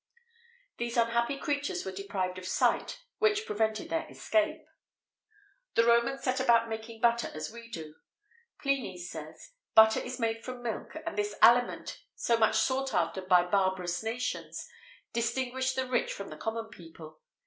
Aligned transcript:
These 0.77 0.97
unhappy 0.97 1.37
creatures 1.37 1.85
were 1.85 1.91
deprived 1.91 2.39
of 2.39 2.47
sight, 2.47 3.03
which 3.19 3.45
prevented 3.45 3.91
their 3.91 4.07
escape.[XVIII 4.09 4.65
33] 5.75 5.75
The 5.75 5.85
Romans 5.85 6.23
set 6.23 6.39
about 6.39 6.67
making 6.67 7.01
butter 7.01 7.29
as 7.35 7.51
we 7.51 7.69
do. 7.69 7.93
Pliny 8.59 8.97
says: 8.97 9.51
"Butter 9.75 9.99
is 9.99 10.19
made 10.19 10.43
from 10.43 10.63
milk, 10.63 10.95
and 11.05 11.15
this 11.15 11.35
aliment, 11.43 12.01
so 12.15 12.35
much 12.35 12.55
sought 12.55 12.95
after 12.95 13.21
by 13.21 13.43
barbarous 13.45 14.01
nations, 14.01 14.67
distinguished 15.13 15.75
the 15.75 15.85
rich 15.85 16.11
from 16.11 16.29
the 16.31 16.35
common 16.37 16.69
people. 16.69 17.21